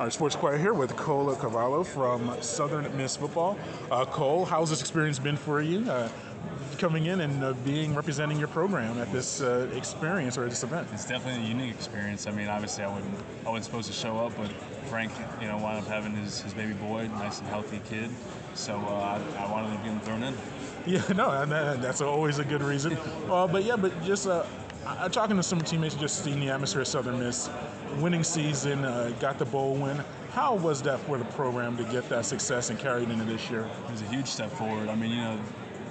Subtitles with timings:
[0.00, 3.58] Our Sports Inquirer here with Cole Cavallo from Southern Miss Football.
[3.90, 5.90] Uh, Cole, how's this experience been for you?
[5.90, 6.08] Uh,
[6.78, 10.86] coming in and uh, being representing your program at this uh, experience or this event.
[10.92, 12.28] It's definitely a unique experience.
[12.28, 13.14] I mean, obviously, I wasn't
[13.44, 14.52] I wasn't supposed to show up, but
[14.88, 18.08] Frank, you know, wound up having his, his baby boy, nice and healthy kid.
[18.54, 20.34] So uh, I, I wanted to get him thrown in.
[20.86, 22.96] Yeah, no, and that, that's always a good reason.
[23.28, 24.28] Uh, but yeah, but just
[24.88, 27.50] I, talking to some teammates, just seeing the atmosphere at Southern Miss,
[27.98, 30.00] winning season, uh, got the bowl win.
[30.32, 33.50] How was that for the program to get that success and carry it into this
[33.50, 33.68] year?
[33.86, 34.88] It was a huge step forward.
[34.88, 35.38] I mean, you know,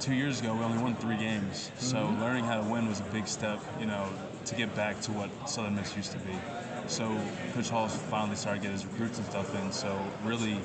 [0.00, 2.20] two years ago we only won three games, so mm-hmm.
[2.20, 3.60] learning how to win was a big step.
[3.78, 4.08] You know,
[4.46, 6.34] to get back to what Southern Miss used to be.
[6.86, 7.16] So
[7.54, 9.70] Coach Hall's finally started getting his recruits and stuff in.
[9.70, 10.58] So really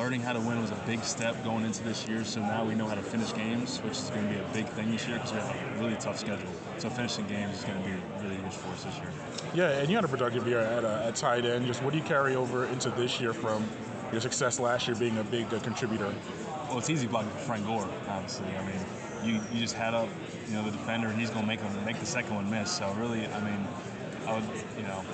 [0.00, 2.24] learning how to win was a big step going into this year.
[2.24, 4.66] So now we know how to finish games, which is going to be a big
[4.68, 6.48] thing this year because we have a really tough schedule.
[6.78, 9.10] So finishing games is going to be really huge for us this year.
[9.52, 11.66] Yeah, and you had a productive year at, uh, at tight end.
[11.66, 13.68] Just what do you carry over into this year from
[14.10, 16.14] your success last year being a big uh, contributor?
[16.70, 18.46] Well, it's easy blocking for Frank Gore, obviously.
[18.56, 18.80] I mean,
[19.22, 20.08] you, you just had up,
[20.48, 22.70] you know, the defender, and he's going to make him make the second one miss.
[22.70, 23.68] So really, I mean,
[24.26, 24.44] I would,
[24.78, 25.04] you know,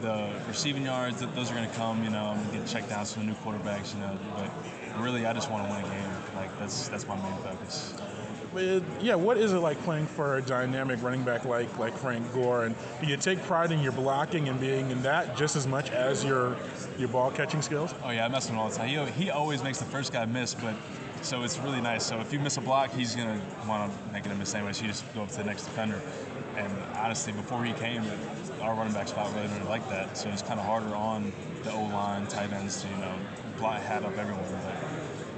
[0.00, 2.02] the receiving yards, those are going to come.
[2.04, 3.94] You know, I'm going to get checked down some new quarterbacks.
[3.94, 4.50] You know, but
[5.00, 6.10] really, I just want to win a game.
[6.34, 7.94] Like that's that's my main focus.
[9.00, 12.64] yeah, what is it like playing for a dynamic running back like like Frank Gore?
[12.64, 15.90] And do you take pride in your blocking and being in that just as much
[15.90, 16.56] as your
[16.98, 17.94] your ball catching skills?
[18.02, 18.88] Oh yeah, I mess with him all the time.
[18.88, 20.74] He, he always makes the first guy miss, but
[21.22, 22.04] so it's really nice.
[22.04, 24.72] So if you miss a block, he's gonna want to make it a miss anyway.
[24.72, 26.00] So you just go up to the next defender.
[26.56, 28.04] And honestly, before he came,
[28.60, 30.16] our running back spot really didn't like that.
[30.16, 33.14] So it's kind of harder on the O line, tight ends to you know
[33.58, 34.44] block hat up everyone.
[34.50, 34.74] But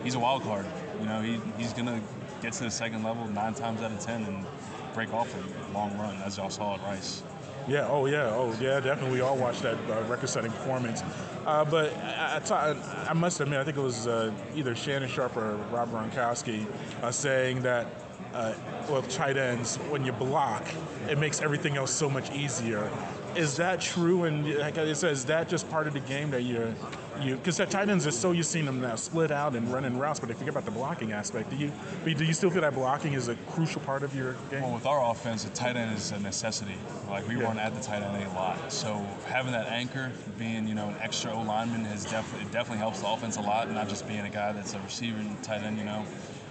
[0.03, 0.67] he's a wild card.
[1.01, 2.01] You know, he, he's gonna
[2.43, 4.47] get to the second level nine times out of ten and
[4.95, 7.23] break off a long run, as y'all saw at Rice.
[7.67, 7.89] Yeah.
[7.89, 8.31] Oh, yeah.
[8.31, 8.81] Oh, yeah.
[8.81, 9.13] Definitely.
[9.13, 11.03] We all watched that uh, record-setting performance.
[11.47, 15.91] Uh, but I, must admit, I think it was uh, either Shannon Sharpe or Rob
[15.91, 16.67] Gronkowski
[17.03, 17.87] uh, saying that
[18.35, 18.53] uh,
[18.89, 20.67] well, tight ends, when you block,
[21.09, 22.91] it makes everything else so much easier.
[23.37, 24.25] Is that true?
[24.25, 26.73] And like I said, is that just part of the game that you're
[27.21, 29.99] you because the tight ends are so you've seen them now split out and running
[29.99, 31.71] routes, but if you forget about the blocking aspect, do you
[32.05, 34.63] do you still feel that blocking is a crucial part of your game?
[34.63, 36.77] Well, with our offense, the tight end is a necessity.
[37.09, 37.45] Like we yeah.
[37.45, 40.97] run at the tight end a lot, so having that anchor, being you know an
[41.01, 44.21] extra O lineman, has definitely it definitely helps the offense a lot, not just being
[44.21, 45.79] a guy that's a receiver and tight end.
[45.79, 46.05] You know,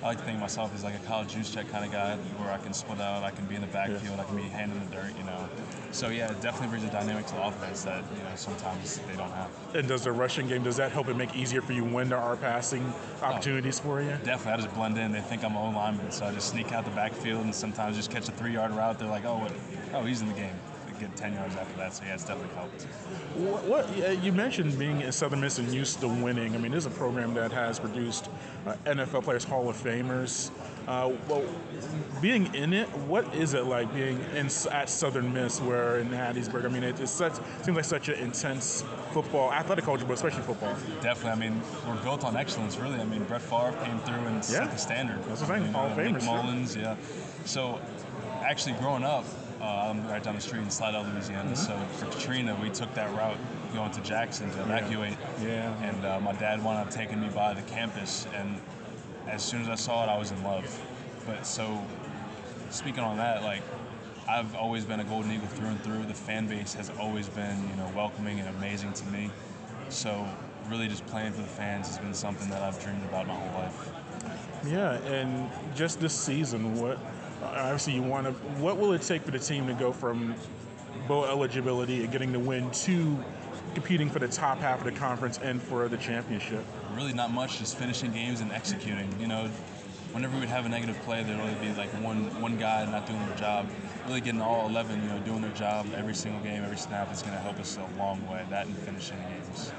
[0.03, 2.51] I like to think of myself as like a college Juszczyk kind of guy, where
[2.51, 4.21] I can split out, I can be in the backfield, yeah.
[4.21, 5.17] I can be hand in the dirt.
[5.17, 5.47] You know,
[5.93, 9.15] so yeah, it definitely brings a dynamic to the offense that you know sometimes they
[9.15, 9.49] don't have.
[9.73, 12.17] And does the rushing game does that help it make easier for you when there
[12.17, 14.09] are passing oh, opportunities oh, for you?
[14.25, 15.13] Definitely, I just blend in.
[15.13, 18.11] They think I'm a lineman, so I just sneak out the backfield and sometimes just
[18.11, 18.99] catch a three yard route.
[18.99, 19.53] They're like, oh, what?
[19.93, 20.59] oh, he's in the game
[20.99, 21.93] get 10 yards after that.
[21.93, 22.83] So, yeah, it's definitely helped.
[23.35, 26.55] What, what you mentioned being in Southern Miss and used to winning.
[26.55, 28.29] I mean, this is a program that has produced
[28.65, 30.51] uh, NFL players, Hall of Famers.
[30.87, 31.43] Uh, well,
[32.21, 36.65] being in it, what is it like being in at Southern Miss, where in Hattiesburg?
[36.65, 40.41] I mean, it, it's such seems like such an intense football, athletic culture, but especially
[40.41, 40.75] football.
[41.01, 41.31] Definitely.
[41.31, 42.99] I mean, we're built on excellence, really.
[42.99, 44.41] I mean, Brett Favre came through and yeah.
[44.41, 45.23] set the standard.
[45.25, 45.71] That's the thing.
[45.71, 46.13] Hall of Famers.
[46.13, 46.95] Nick Mullens, yeah.
[47.45, 47.79] So,
[48.43, 49.25] actually, growing up,
[49.63, 51.51] uh, I'm right down the street in Slidell, Louisiana.
[51.51, 51.55] Mm-hmm.
[51.55, 53.37] So for Katrina, we took that route
[53.73, 55.17] going to Jackson to evacuate.
[55.41, 55.47] Yeah.
[55.47, 55.89] yeah.
[55.89, 58.59] And uh, my dad wound up taking me by the campus, and
[59.27, 60.65] as soon as I saw it, I was in love.
[61.25, 61.81] But so,
[62.69, 63.63] speaking on that, like
[64.27, 66.05] I've always been a Golden Eagle through and through.
[66.05, 69.31] The fan base has always been, you know, welcoming and amazing to me.
[69.87, 70.27] So
[70.69, 73.61] really, just playing for the fans has been something that I've dreamed about my whole
[73.61, 73.89] life.
[74.65, 76.97] Yeah, and just this season, what
[77.43, 78.33] obviously you want to.
[78.61, 80.35] What will it take for the team to go from
[81.07, 83.17] bowl eligibility and getting the win to
[83.73, 86.63] competing for the top half of the conference and for the championship?
[86.95, 87.59] Really, not much.
[87.59, 89.09] Just finishing games and executing.
[89.19, 89.49] You know,
[90.13, 93.25] whenever we'd have a negative play, there'd only be like one one guy not doing
[93.25, 93.67] their job.
[94.07, 97.21] Really getting all 11, you know, doing their job every single game, every snap is
[97.21, 98.45] going to help us a long way.
[98.49, 99.71] That and finishing games.